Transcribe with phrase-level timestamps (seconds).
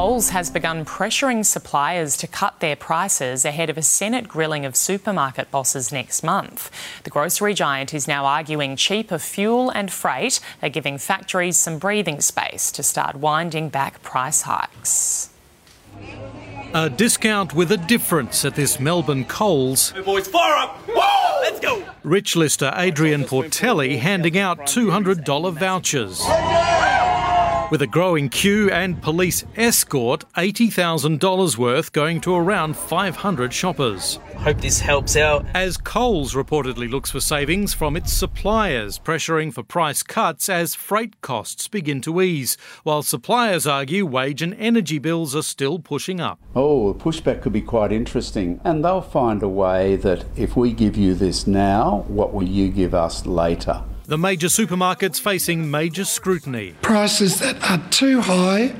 [0.00, 4.74] Coles has begun pressuring suppliers to cut their prices ahead of a Senate grilling of
[4.74, 6.70] supermarket bosses next month.
[7.04, 12.22] The grocery giant is now arguing cheaper fuel and freight are giving factories some breathing
[12.22, 15.28] space to start winding back price hikes.
[16.72, 19.90] A discount with a difference at this Melbourne Coles.
[19.90, 20.78] Hey boys, fire up!
[20.88, 21.84] Whoa, let's go!
[22.04, 26.22] Rich lister Adrian Portelli handing out $200 vouchers.
[27.70, 34.18] With a growing queue and police escort, $80,000 worth going to around 500 shoppers.
[34.38, 35.46] Hope this helps out.
[35.54, 41.20] As Coles reportedly looks for savings from its suppliers, pressuring for price cuts as freight
[41.20, 46.40] costs begin to ease, while suppliers argue wage and energy bills are still pushing up.
[46.56, 48.60] Oh, the pushback could be quite interesting.
[48.64, 52.68] And they'll find a way that if we give you this now, what will you
[52.68, 53.84] give us later?
[54.10, 56.74] The major supermarkets facing major scrutiny.
[56.82, 58.74] Prices that are too high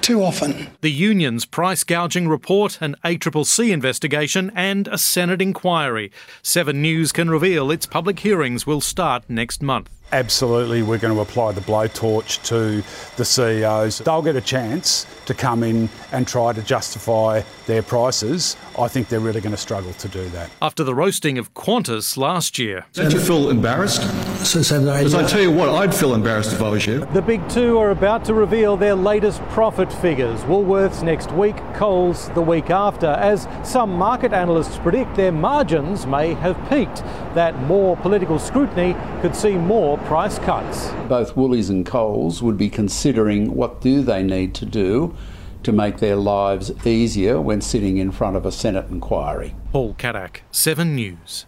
[0.00, 0.68] too often.
[0.80, 6.12] The union's price gouging report, an ACCC investigation, and a Senate inquiry.
[6.40, 9.90] Seven News can reveal its public hearings will start next month.
[10.12, 12.82] Absolutely, we're going to apply the blowtorch to
[13.16, 13.98] the CEOs.
[13.98, 18.56] They'll get a chance to come in and try to justify their prices.
[18.78, 20.50] I think they're really going to struggle to do that.
[20.62, 22.86] After the roasting of Qantas last year.
[22.92, 24.02] Don't you feel embarrassed?
[24.46, 27.04] So, so Because I tell you what, I'd feel embarrassed if I was you.
[27.06, 30.40] The big two are about to reveal their latest profit figures.
[30.42, 33.06] Woolworths next week, Coles the week after.
[33.06, 37.02] As some market analysts predict, their margins may have peaked.
[37.34, 40.90] That more political scrutiny could see more price cuts.
[41.08, 45.14] Both Woolies and Coles would be considering what do they need to do
[45.62, 49.54] to make their lives easier when sitting in front of a Senate inquiry.
[49.72, 51.46] Paul Kadak, 7 News.